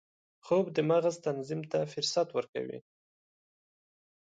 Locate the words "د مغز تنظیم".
0.75-1.61